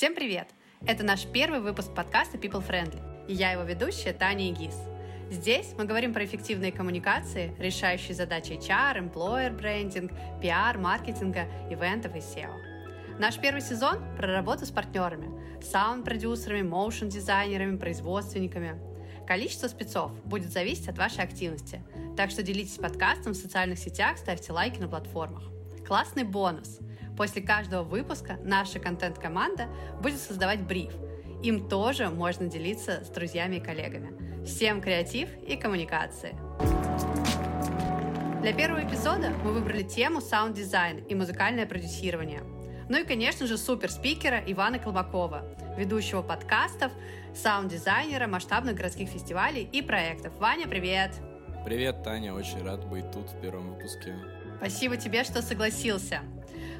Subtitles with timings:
[0.00, 0.48] Всем привет!
[0.86, 4.74] Это наш первый выпуск подкаста People Friendly, и я его ведущая Таня Игис.
[5.30, 10.10] Здесь мы говорим про эффективные коммуникации, решающие задачи HR, employer брендинг,
[10.42, 13.18] PR, маркетинга, ивентов и SEO.
[13.18, 18.80] Наш первый сезон про работу с партнерами, саунд-продюсерами, моушн-дизайнерами, производственниками.
[19.26, 21.82] Количество спецов будет зависеть от вашей активности,
[22.16, 25.42] так что делитесь подкастом в социальных сетях, ставьте лайки на платформах.
[25.86, 26.78] Классный бонус–
[27.16, 29.68] После каждого выпуска наша контент-команда
[30.02, 30.92] будет создавать бриф.
[31.42, 34.44] Им тоже можно делиться с друзьями и коллегами.
[34.44, 36.34] Всем креатив и коммуникации!
[38.40, 42.40] Для первого эпизода мы выбрали тему саунд-дизайн и музыкальное продюсирование.
[42.88, 45.44] Ну и, конечно же, суперспикера Ивана Колбакова,
[45.76, 46.90] ведущего подкастов,
[47.34, 50.32] саунд-дизайнера масштабных городских фестивалей и проектов.
[50.38, 51.12] Ваня, привет!
[51.66, 54.16] Привет, Таня, очень рад быть тут в первом выпуске.
[54.56, 56.20] Спасибо тебе, что согласился.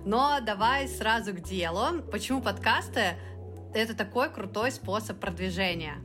[0.04, 2.02] Но давай сразу к делу.
[2.10, 3.16] Почему подкасты—
[3.74, 5.96] это такой крутой способ продвижения?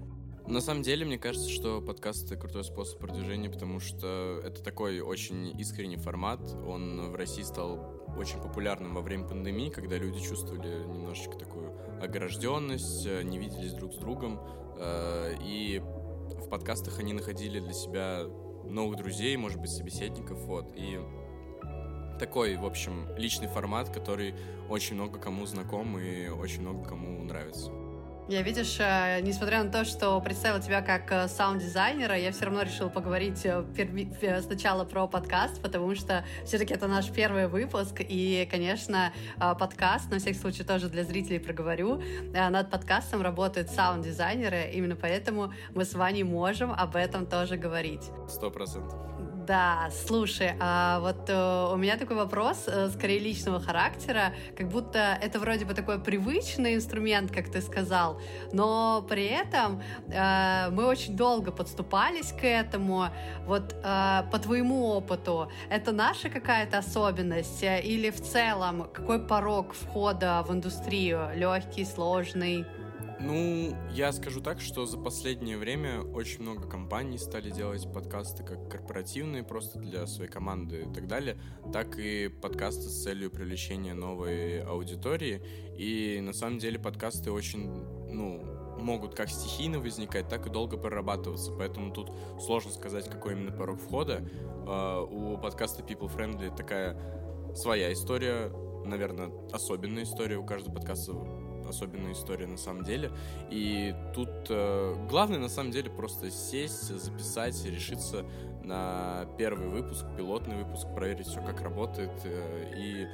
[0.48, 5.00] На самом деле, мне кажется, что подкаст— это крутой способ продвижения, потому что это такой
[5.00, 6.40] очень искренний формат.
[6.68, 13.06] Он в России стал очень популярным во время пандемии, когда люди чувствовали немножечко такую огражденность,
[13.24, 14.40] не виделись друг с другом.
[14.78, 18.26] Э, и в подкастах они находили для себя
[18.66, 20.38] новых друзей, может быть, собеседников.
[20.42, 20.72] Вот.
[20.76, 21.00] И
[22.18, 24.36] такой, в общем, личный формат, который
[24.70, 27.72] очень много кому знаком и очень много кому нравится.
[28.28, 32.64] Я, видишь, э, несмотря на то, что представила тебя как э, саунд-дизайнера, я все равно
[32.64, 39.14] решила поговорить э, сначала про подкаст, потому что все-таки это наш первый выпуск, и, конечно,
[39.38, 42.02] подкаст, на всякий случай тоже для зрителей проговорю,
[42.34, 48.10] над подкастом работают саунд-дизайнеры, именно поэтому мы с Ваней можем об этом тоже говорить.
[48.28, 49.00] Сто процентов.
[49.46, 55.20] Да, слушай, а вот э, у меня такой вопрос, э, скорее личного характера, как будто
[55.22, 58.20] это вроде бы такой привычный инструмент, как ты сказал,
[58.54, 63.06] но при этом э, мы очень долго подступались к этому.
[63.46, 70.52] Вот по твоему опыту, это наша какая-то особенность или в целом какой порог входа в
[70.52, 71.30] индустрию?
[71.36, 72.66] Легкий, сложный?
[73.20, 78.70] Ну, я скажу так, что за последнее время очень много компаний стали делать подкасты как
[78.70, 81.38] корпоративные, просто для своей команды и так далее,
[81.72, 85.42] так и подкасты с целью привлечения новой аудитории.
[85.78, 87.70] И на самом деле подкасты очень,
[88.12, 88.44] ну,
[88.80, 91.54] могут как стихийно возникать, так и долго прорабатываться.
[91.54, 92.12] Поэтому тут
[92.42, 94.28] сложно сказать, какой именно порог входа.
[94.68, 97.00] А, у подкаста People Friendly такая
[97.56, 98.52] своя история,
[98.86, 100.38] наверное, особенная история.
[100.38, 101.14] У каждого подкаста
[101.68, 103.12] особенная история на самом деле.
[103.50, 108.26] И тут э, главное на самом деле просто сесть, записать, решиться
[108.64, 113.08] на первый выпуск, пилотный выпуск, проверить все, как работает э, и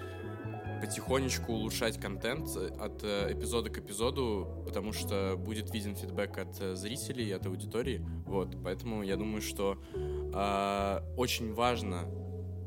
[0.82, 2.48] потихонечку улучшать контент
[2.80, 8.04] от э, эпизода к эпизоду, потому что будет виден фидбэк от э, зрителей, от аудитории.
[8.26, 12.06] Вот, поэтому я думаю, что э, очень важно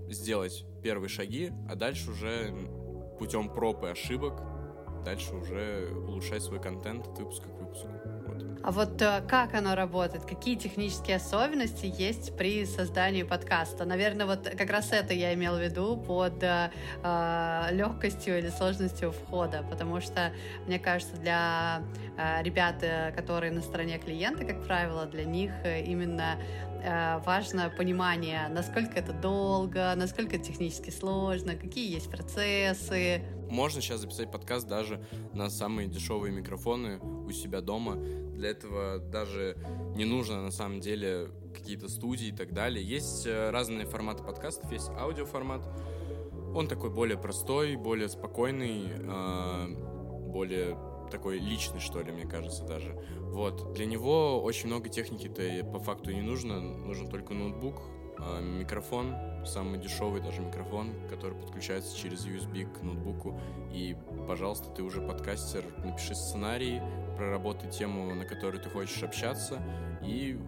[0.09, 2.55] сделать первые шаги, а дальше уже
[3.19, 4.41] путем проб и ошибок
[5.05, 7.89] дальше уже улучшать свой контент от выпуска к выпуску.
[8.27, 8.61] Вот.
[8.63, 10.25] А вот э, как оно работает?
[10.25, 13.85] Какие технические особенности есть при создании подкаста?
[13.85, 16.71] Наверное, вот как раз это я имел в виду под э,
[17.03, 20.33] э легкостью или сложностью входа, потому что,
[20.67, 21.83] мне кажется, для
[22.17, 26.39] э, ребят, э, которые на стороне клиента, как правило, для них именно
[27.25, 33.23] важно понимание, насколько это долго, насколько это технически сложно, какие есть процессы.
[33.51, 37.97] Можно сейчас записать подкаст даже на самые дешевые микрофоны у себя дома.
[37.97, 39.57] Для этого даже
[39.95, 42.85] не нужно на самом деле какие-то студии и так далее.
[42.85, 45.63] Есть э, разные форматы подкастов, есть аудиоформат.
[46.55, 49.67] Он такой более простой, более спокойный, э,
[50.31, 50.77] более
[51.11, 52.93] такой личный, что ли, мне кажется, даже.
[53.21, 53.73] Вот.
[53.75, 56.61] Для него очень много техники-то по факту не нужно.
[56.61, 57.83] Нужен только ноутбук,
[58.19, 59.15] микрофон,
[59.45, 63.41] самый дешевый даже микрофон, который подключается через USB к ноутбуку.
[63.73, 63.97] И,
[64.27, 66.81] пожалуйста, ты уже подкастер, напиши сценарий,
[67.17, 69.61] проработай тему, на которой ты хочешь общаться,
[70.03, 70.39] и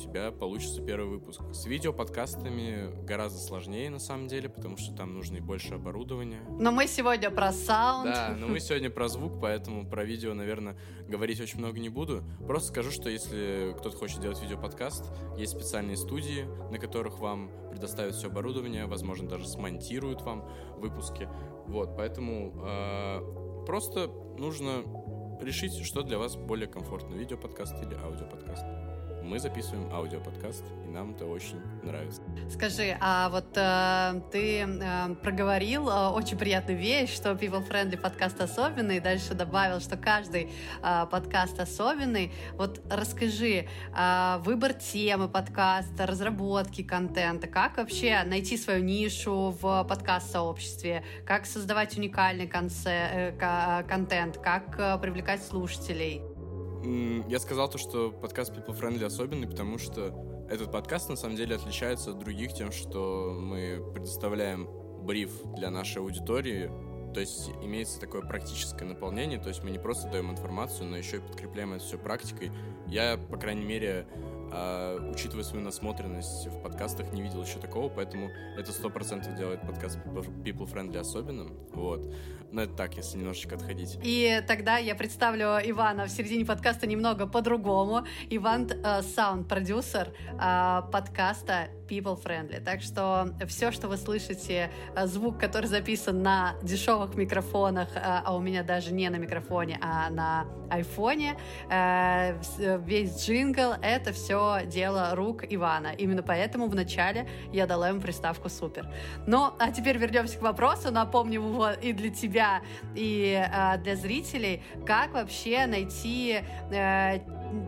[0.00, 1.40] тебя получится первый выпуск.
[1.52, 6.42] С видеоподкастами гораздо сложнее, на самом деле, потому что там нужно и больше оборудования.
[6.48, 8.12] Но мы сегодня про саунд.
[8.12, 10.76] Да, но мы сегодня про звук, поэтому про видео, наверное,
[11.08, 12.24] говорить очень много не буду.
[12.46, 15.04] Просто скажу, что если кто-то хочет делать видеоподкаст,
[15.36, 21.28] есть специальные студии, на которых вам предоставят все оборудование, возможно, даже смонтируют вам выпуски.
[21.66, 24.08] Вот, поэтому э, просто
[24.38, 24.82] нужно
[25.42, 28.64] решить, что для вас более комфортно, видеоподкаст или аудиоподкаст.
[29.22, 32.22] Мы записываем аудиоподкаст, и нам это очень нравится.
[32.50, 38.40] Скажи, а вот э, ты э, проговорил э, очень приятную вещь, что People Friendly подкаст
[38.40, 40.50] особенный, и дальше добавил, что каждый
[40.82, 42.32] э, подкаст особенный.
[42.54, 51.04] Вот расскажи, э, выбор темы подкаста, разработки контента, как вообще найти свою нишу в подкаст-сообществе,
[51.26, 56.22] как создавать уникальный конце, э, контент, как э, привлекать слушателей?
[56.82, 61.56] Я сказал то, что подкаст People Friendly особенный, потому что этот подкаст на самом деле
[61.56, 64.66] отличается от других тем, что мы предоставляем
[65.02, 66.70] бриф для нашей аудитории,
[67.12, 71.18] то есть имеется такое практическое наполнение, то есть мы не просто даем информацию, но еще
[71.18, 72.50] и подкрепляем это все практикой.
[72.86, 74.06] Я, по крайней мере,
[74.52, 79.60] а, учитывая свою насмотренность в подкастах, не видел еще такого, поэтому это сто процентов делает
[79.62, 79.98] подкаст
[80.44, 81.56] People Friendly особенным.
[81.72, 82.12] Вот.
[82.52, 83.98] Но это так, если немножечко отходить.
[84.02, 88.04] И тогда я представлю Ивана в середине подкаста немного по-другому.
[88.28, 92.60] Иван э, саунд-продюсер э, подкаста people friendly.
[92.60, 98.34] Так что все, что вы слышите, э, звук, который записан на дешевых микрофонах, э, а
[98.34, 101.36] у меня даже не на микрофоне, а на айфоне,
[101.68, 105.88] весь джингл, это все дело рук Ивана.
[105.88, 108.88] Именно поэтому вначале я дала ему приставку супер.
[109.26, 110.90] Ну, а теперь вернемся к вопросу.
[110.90, 112.62] Напомню его и для тебя,
[112.94, 113.42] и
[113.82, 116.40] для зрителей, как вообще найти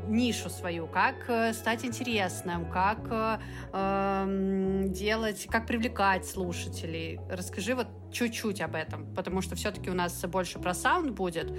[0.08, 3.38] нишу свою, как э, стать интересным, как э,
[3.72, 7.20] эм, делать, как привлекать слушателей.
[7.28, 11.52] Расскажи вот чуть-чуть об этом, потому что все-таки у нас больше про саунд будет.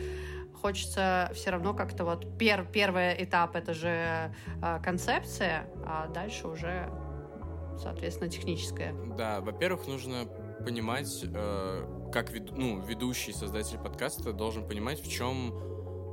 [0.63, 6.89] Хочется все равно как-то вот пер, первый этап это же э, концепция, а дальше уже,
[7.77, 8.93] соответственно, техническая.
[9.17, 10.25] Да, во-первых, нужно
[10.63, 15.53] понимать, э, как вед, ну, ведущий создатель подкаста должен понимать, в чем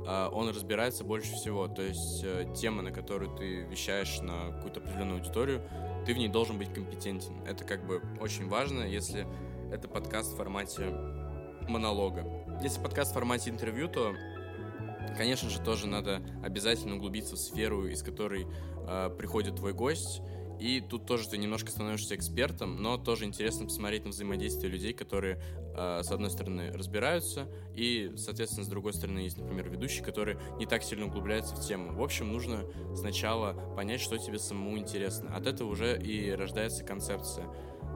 [0.05, 1.69] а, он разбирается больше всего.
[1.69, 5.61] То есть э, тема, на которую ты вещаешь на какую-то определенную аудиторию,
[6.05, 7.41] ты в ней должен быть компетентен.
[7.47, 9.25] Это как бы очень важно, если
[9.71, 10.89] это подкаст в формате
[11.69, 12.25] монолога.
[12.61, 14.13] Если подкаст в формате интервью, то,
[15.17, 18.47] конечно же, тоже надо обязательно углубиться в сферу, из которой
[18.87, 20.21] э, приходит твой гость,
[20.61, 25.41] и тут тоже ты немножко становишься экспертом, но тоже интересно посмотреть на взаимодействие людей, которые,
[25.75, 30.67] э, с одной стороны, разбираются, и, соответственно, с другой стороны, есть, например, ведущие, которые не
[30.67, 31.97] так сильно углубляются в тему.
[31.97, 32.65] В общем, нужно
[32.95, 35.35] сначала понять, что тебе самому интересно.
[35.35, 37.47] От этого уже и рождается концепция.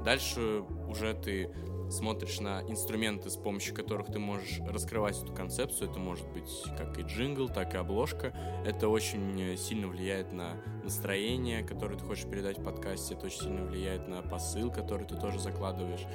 [0.03, 1.51] Дальше уже ты
[1.89, 5.89] смотришь на инструменты, с помощью которых ты можешь раскрывать эту концепцию.
[5.89, 8.33] Это может быть как и джингл, так и обложка.
[8.65, 13.13] Это очень сильно влияет на настроение, которое ты хочешь передать в подкасте.
[13.13, 16.05] Это очень сильно влияет на посыл, который ты тоже закладываешь.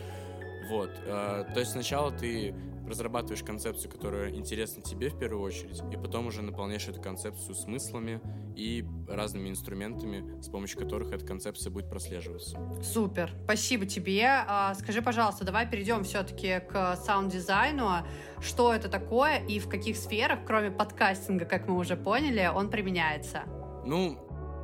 [0.68, 0.90] Вот.
[1.04, 2.54] Э, то есть сначала ты
[2.90, 8.20] разрабатываешь концепцию, которая интересна тебе в первую очередь, и потом уже наполняешь эту концепцию смыслами
[8.56, 12.58] и разными инструментами, с помощью которых эта концепция будет прослеживаться.
[12.82, 14.26] Супер, спасибо тебе.
[14.26, 18.06] А, скажи, пожалуйста, давай перейдем все-таки к саунд-дизайну.
[18.40, 23.42] Что это такое и в каких сферах, кроме подкастинга, как мы уже поняли, он применяется?
[23.84, 24.18] Ну,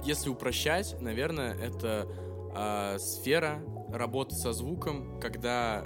[0.04, 2.06] если упрощать, наверное, это
[2.54, 3.60] э, сфера
[3.90, 5.84] работы со звуком, когда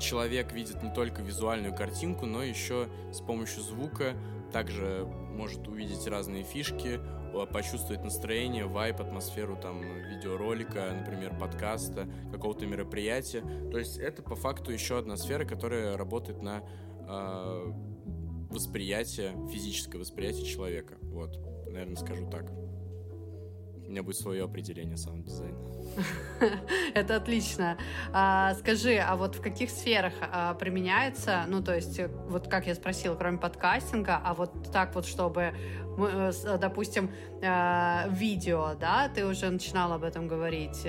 [0.00, 4.14] человек видит не только визуальную картинку, но еще с помощью звука
[4.52, 7.00] также может увидеть разные фишки,
[7.52, 13.42] почувствовать настроение, вайб, атмосферу там видеоролика, например, подкаста, какого-то мероприятия.
[13.70, 16.62] То есть это по факту еще одна сфера, которая работает на
[17.08, 17.72] э,
[18.50, 20.94] восприятие, физическое восприятие человека.
[21.02, 22.50] Вот, наверное, скажу так.
[23.86, 25.58] У меня будет свое определение саунд-дизайна.
[26.94, 27.76] Это отлично.
[28.12, 32.74] А, скажи, а вот в каких сферах а, применяется, ну, то есть, вот как я
[32.74, 35.52] спросила, кроме подкастинга, а вот так вот, чтобы,
[36.58, 37.10] допустим,
[37.42, 40.86] а, видео, да, ты уже начинал об этом говорить,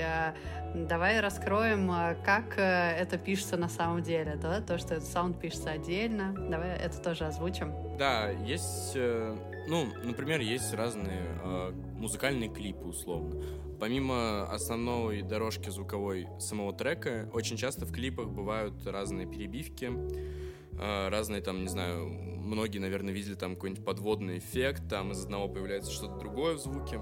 [0.74, 1.88] Давай раскроем,
[2.26, 4.60] как э, это пишется на самом деле, да?
[4.60, 6.34] То, что этот саунд пишется отдельно.
[6.50, 7.72] Давай это тоже озвучим.
[8.00, 13.40] Да, есть, э, ну, например, есть разные э, музыкальные клипы, условно.
[13.80, 21.42] Помимо основной дорожки звуковой самого трека, очень часто в клипах бывают разные перебивки, э, разные
[21.42, 26.18] там, не знаю, многие, наверное, видели там какой-нибудь подводный эффект, там из одного появляется что-то
[26.18, 27.00] другое в звуке.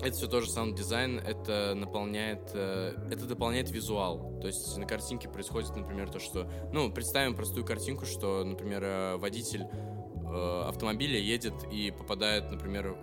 [0.00, 4.38] Это все тоже саунд-дизайн, это наполняет, э, это дополняет визуал.
[4.40, 6.50] То есть на картинке происходит, например, то, что...
[6.72, 12.96] Ну, представим простую картинку, что, например, э, водитель э, автомобиля едет и попадает, например,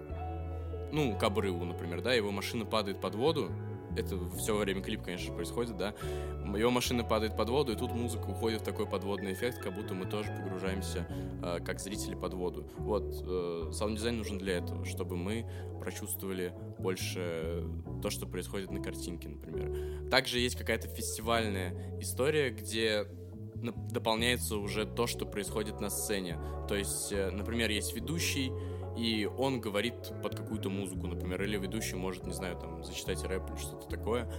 [0.92, 3.52] ну, к обрыву, например, да, его машина падает под воду,
[3.98, 5.94] это все во время клипа, конечно, происходит, да,
[6.58, 9.94] его машина падает под воду, и тут музыка уходит в такой подводный эффект, как будто
[9.94, 11.08] мы тоже погружаемся,
[11.44, 12.70] э, как зрители, под воду.
[12.78, 15.46] Вот, э, саунд-дизайн нужен для этого, чтобы мы
[15.80, 17.64] прочувствовали больше
[18.02, 20.10] то, что происходит на картинке, например.
[20.10, 23.06] Также есть какая-то фестивальная история, где
[23.56, 26.38] дополняется уже то, что происходит на сцене.
[26.68, 28.52] То есть, э, например, есть ведущий,
[29.00, 33.50] и он говорит под какую-то музыку, например, или ведущий может, не знаю, там, зачитать рэп
[33.50, 34.30] или что-то такое.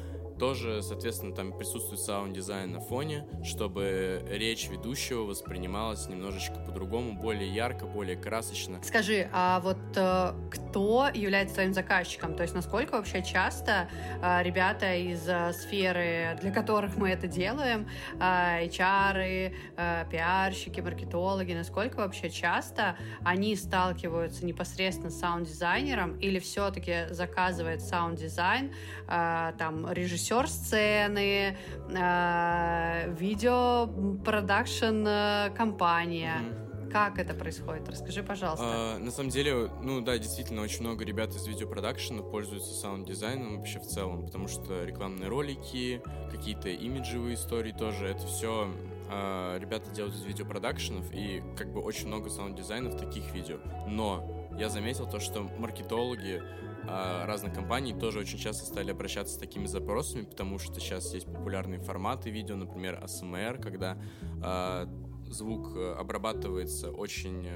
[0.40, 7.85] Тоже, соответственно, там присутствует саунд-дизайн на фоне, чтобы речь ведущего воспринималась немножечко по-другому, более ярко,
[7.85, 8.82] более красочно.
[8.82, 12.37] Скажи, а вот э, кто является твоим заказчиком?
[12.37, 13.90] То есть насколько вообще часто
[14.23, 21.52] э, ребята из э, сферы, для которых мы это делаем, э, HR, э, пиарщики, маркетологи,
[21.52, 28.73] насколько вообще часто они сталкиваются непосредственно с саунд-дизайнером или все-таки заказывает саунд-дизайн
[29.06, 31.56] э, там режиссер режиссер сцены,
[31.88, 33.88] э, видео
[34.25, 36.37] продакшн э, компания.
[36.40, 36.90] Mm-hmm.
[36.90, 37.88] Как это происходит?
[37.88, 38.64] Расскажи, пожалуйста.
[38.66, 43.78] А, на самом деле, ну да, действительно, очень много ребят из видеопродакшена пользуются саунд-дизайном вообще
[43.78, 48.72] в целом, потому что рекламные ролики, какие-то имиджевые истории тоже, это все
[49.08, 53.58] а, ребята делают из видеопродакшенов, и как бы очень много саунд-дизайнов таких видео.
[53.87, 56.42] Но я заметил то, что маркетологи
[56.87, 61.80] разных компаний тоже очень часто стали обращаться с такими запросами, потому что сейчас есть популярные
[61.80, 63.99] форматы видео, например, ASMR, когда
[64.42, 64.87] э,
[65.30, 67.49] звук обрабатывается очень,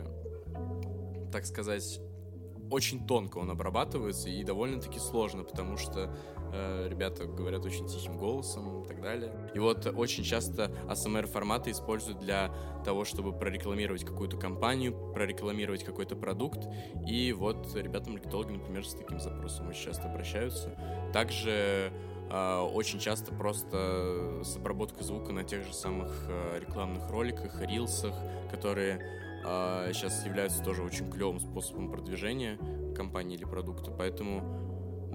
[1.32, 2.00] так сказать,
[2.70, 6.16] очень тонко он обрабатывается и довольно-таки сложно, потому что
[6.52, 9.32] э, ребята говорят очень тихим голосом и так далее.
[9.54, 12.54] И вот очень часто ASMR форматы используют для
[12.84, 16.66] того, чтобы прорекламировать какую-то компанию, прорекламировать какой-то продукт.
[17.06, 20.76] И вот ребята-маркетологи, например, с таким запросом очень часто обращаются.
[21.12, 21.92] Также
[22.30, 28.14] э, очень часто просто с обработкой звука на тех же самых э, рекламных роликах, рилсах,
[28.50, 29.00] которые
[29.44, 32.58] а, сейчас являются тоже очень клевым способом продвижения
[32.96, 33.90] компании или продукта.
[33.90, 34.64] Поэтому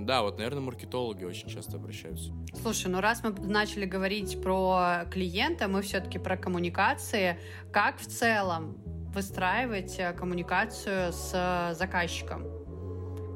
[0.06, 2.32] да, вот, наверное, маркетологи очень часто обращаются.
[2.62, 7.38] Слушай, ну раз мы начали говорить про клиента, мы все-таки про коммуникации.
[7.72, 8.78] Как в целом
[9.14, 12.59] выстраивать э, коммуникацию с э, заказчиком?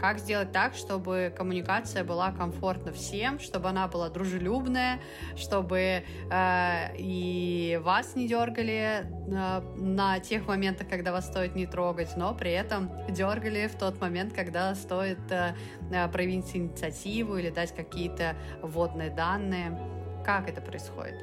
[0.03, 4.99] Как сделать так, чтобы коммуникация была комфортна всем, чтобы она была дружелюбная,
[5.37, 12.17] чтобы э, и вас не дергали э, на тех моментах, когда вас стоит не трогать,
[12.17, 15.55] но при этом дергали в тот момент, когда стоит э,
[15.89, 19.79] э проявить инициативу или дать какие-то вводные данные.
[20.25, 21.15] Как это происходит?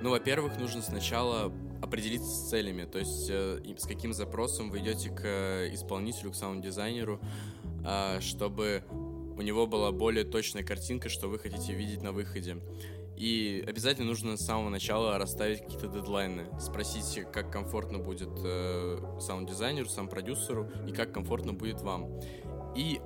[0.00, 5.10] Ну, во-первых, нужно сначала определиться с целями, то есть э, с каким запросом вы идете
[5.10, 7.20] к э, исполнителю, к самому дизайнеру,
[8.20, 8.84] чтобы
[9.36, 12.58] у него была более точная картинка, что вы хотите видеть на выходе.
[13.16, 19.88] И обязательно нужно с самого начала расставить какие-то дедлайны, спросить, как комфортно будет э, саунд-дизайнеру,
[19.88, 22.20] сам продюсеру и как комфортно будет вам.
[22.74, 23.00] И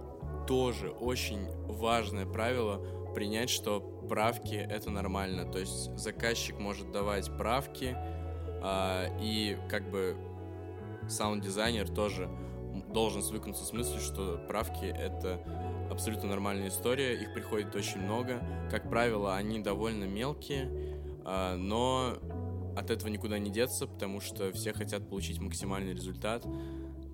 [0.46, 5.44] тоже очень важное правило принять, что правки это нормально.
[5.50, 10.16] То есть заказчик может давать правки, э, и как бы
[11.06, 12.30] саунд-дизайнер тоже
[12.92, 15.40] должен свыкнуться с мыслью, что правки— это
[15.90, 18.40] абсолютно нормальная история, их приходит очень много.
[18.70, 20.70] Как правило, они довольно мелкие,
[21.24, 22.18] а, но
[22.76, 26.46] от этого никуда не деться, потому что все хотят получить максимальный результат.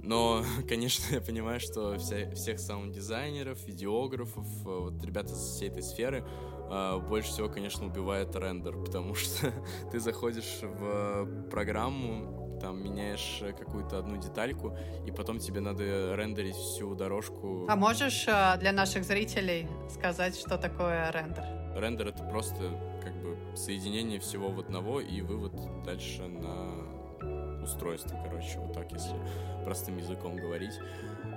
[0.03, 6.25] Но, конечно, я понимаю, что вся, всех саунд-дизайнеров, видеографов, вот ребята из всей этой сферы
[6.71, 9.53] а, больше всего, конечно, убивает рендер, потому что
[9.91, 16.57] ты заходишь в программу, там меняешь э, какую-то одну детальку, и потом тебе надо рендерить
[16.57, 17.67] всю дорожку.
[17.69, 21.45] А можешь э, для наших зрителей сказать, что такое рендер?
[21.77, 22.57] Рендер— это просто
[23.03, 29.17] как бы соединение всего в одного и вывод дальше на устройство, короче, вот так, если
[29.65, 30.79] простым языком говорить.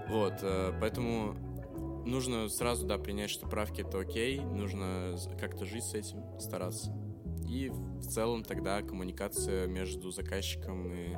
[0.10, 1.36] Вот, э, поэтому
[2.06, 6.92] нужно сразу, да, принять, что правки— это окей, нужно как-то жить с этим, стараться.
[7.48, 11.16] И в целом тогда коммуникация между заказчиком и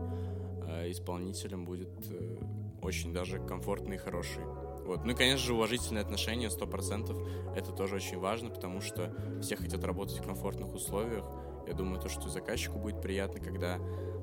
[0.68, 2.38] э, исполнителем будет э,
[2.82, 4.44] очень даже комфортной и хорошей.
[4.86, 5.06] Вот.
[5.06, 7.56] Ну и, конечно же, уважительные отношения 100%.
[7.56, 11.26] Это тоже очень важно, потому что все хотят работать в комфортных условиях.
[11.68, 13.78] Я думаю, то, что заказчику будет приятно, когда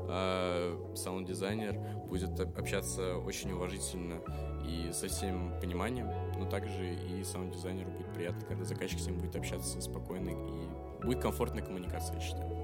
[0.08, 4.20] э, саунд-дизайнер будет общаться очень уважительно
[4.66, 6.08] и со всем пониманием,
[6.38, 11.20] но также и саунд-дизайнеру будет приятно, когда заказчик с ним будет общаться спокойно и будет
[11.20, 12.56] комфортная коммуникация, я считаю.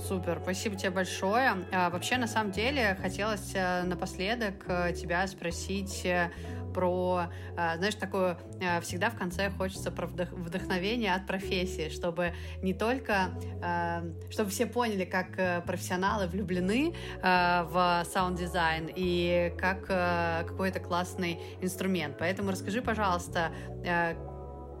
[0.00, 1.52] Супер, спасибо тебе большое.
[1.72, 6.06] А, вообще, на самом деле, хотелось э, напоследок э, тебя спросить
[6.74, 8.36] про, э, знаешь, такое
[8.82, 13.28] всегда в конце хочется про вдохновение от профессии, чтобы не только,
[14.30, 22.16] чтобы все поняли, как профессионалы влюблены в саунд-дизайн и как какой-то классный инструмент.
[22.18, 23.52] Поэтому расскажи, пожалуйста,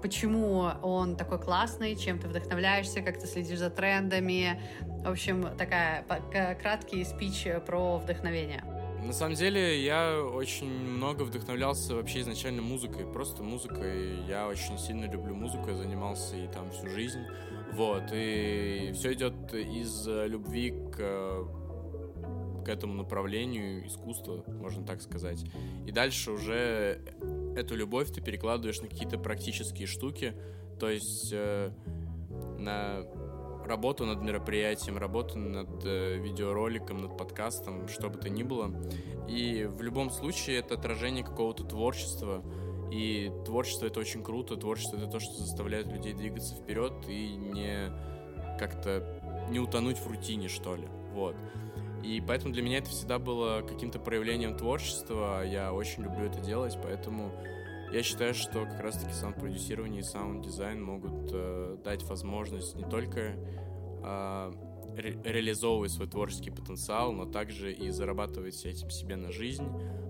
[0.04, 4.60] почему он такой классный, чем ты вдохновляешься, как ты следишь за трендами.
[5.02, 6.04] В общем, такая
[6.60, 8.62] краткий спич про вдохновение.
[9.02, 14.22] На самом деле, я очень много вдохновлялся вообще изначально музыкой, просто музыкой.
[14.28, 17.20] Я очень сильно люблю музыку, я занимался и там всю жизнь.
[17.72, 21.48] Вот, и все идет из любви к
[22.64, 25.44] к этому направлению искусства, можно так сказать.
[25.86, 26.98] И дальше уже
[27.56, 30.34] эту любовь ты перекладываешь на какие-то практические штуки,
[30.78, 31.70] то есть э,
[32.58, 33.04] на
[33.66, 38.74] работу над мероприятием, работу над э, видеороликом, над подкастом, что бы то ни было.
[39.28, 42.42] И в любом случае это отражение какого-то творчества.
[42.92, 47.90] И творчество это очень круто, творчество это то, что заставляет людей двигаться вперед и не
[48.58, 50.86] как-то не утонуть в рутине, что ли.
[51.12, 51.34] Вот.
[52.04, 55.42] И поэтому для меня это всегда было каким-то проявлением творчества.
[55.44, 57.32] Я очень люблю это делать, поэтому
[57.92, 63.36] я считаю, что как раз-таки саунд-продюсирование и саунд-дизайн могут э, дать возможность не только
[64.02, 64.52] э,
[64.96, 69.66] ре- реализовывать свой творческий потенциал, но также и зарабатывать этим себе на жизнь,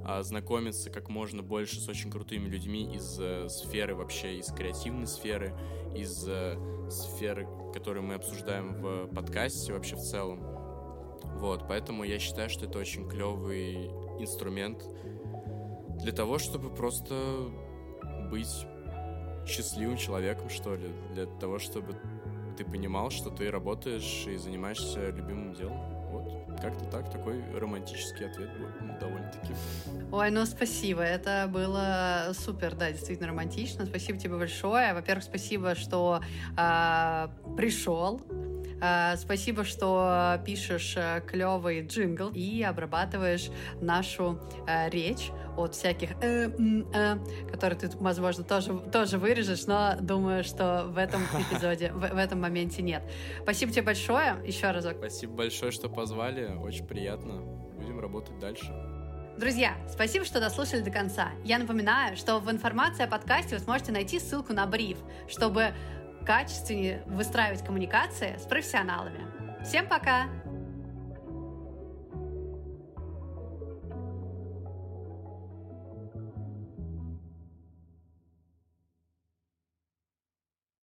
[0.06, 5.06] э, знакомиться как можно больше с очень крутыми людьми из э, сферы вообще, из креативной
[5.06, 5.54] сферы,
[5.94, 6.56] из э,
[6.90, 10.53] сферы, которые мы обсуждаем в подкасте вообще в целом.
[11.44, 14.82] Вот, поэтому я считаю, что это очень клевый инструмент
[16.00, 17.14] для того, чтобы просто
[18.30, 18.48] быть
[19.46, 22.00] счастливым человеком, что ли, для того, чтобы
[22.56, 25.78] ты понимал, что ты работаешь и занимаешься любимым делом.
[26.12, 29.52] Вот, как-то так, такой романтический ответ был ну, довольно-таки.
[30.12, 33.84] Ой, ну спасибо, это было супер, да, действительно романтично.
[33.84, 34.94] Спасибо тебе большое.
[34.94, 36.22] Во-первых, спасибо, что
[36.56, 38.33] э, пришел, Э,
[39.16, 43.50] спасибо, что пишешь э, клевый джингл и обрабатываешь
[43.80, 46.50] нашу э, речь от всяких э,
[46.92, 47.16] э,
[47.50, 52.40] которые ты, возможно, тоже, тоже вырежешь, но думаю, что в этом эпизоде, в, в этом
[52.40, 53.02] моменте нет.
[53.42, 54.96] Спасибо тебе большое, еще разок.
[54.98, 57.42] Спасибо большое, что позвали, очень приятно.
[57.76, 58.72] Будем работать дальше.
[59.38, 61.30] Друзья, спасибо, что дослушали до конца.
[61.44, 65.74] Я напоминаю, что в информации о подкасте вы сможете найти ссылку на бриф, чтобы
[66.24, 69.20] качественнее выстраивать коммуникации с профессионалами.
[69.64, 70.28] Всем пока!